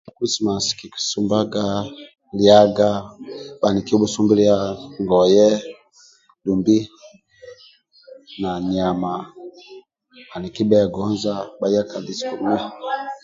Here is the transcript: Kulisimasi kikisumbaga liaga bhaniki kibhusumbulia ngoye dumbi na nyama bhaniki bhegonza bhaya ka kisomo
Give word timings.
Kulisimasi 0.15 0.69
kikisumbaga 0.79 1.65
liaga 2.37 2.89
bhaniki 3.59 3.87
kibhusumbulia 3.87 4.57
ngoye 5.03 5.47
dumbi 6.43 6.77
na 8.41 8.51
nyama 8.73 9.13
bhaniki 10.29 10.61
bhegonza 10.69 11.33
bhaya 11.59 11.81
ka 11.89 11.97
kisomo 12.05 12.53